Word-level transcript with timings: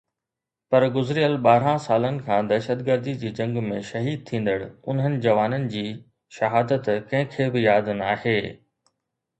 پر 0.69 0.83
گذريل 0.97 1.33
ٻارهن 1.45 1.77
سالن 1.87 2.15
کان 2.29 2.47
دهشتگردي 2.51 3.13
جي 3.25 3.31
جنگ 3.41 3.61
۾ 3.67 3.77
شهيد 3.91 4.25
ٿيندڙ 4.31 4.57
انهن 4.71 5.19
جوانن 5.27 5.69
جي 5.77 5.85
شهادت 6.41 6.93
ڪنهن 6.97 7.33
کي 7.37 7.53
به 7.57 7.67
ياد 7.69 7.95
ناهي. 8.03 8.39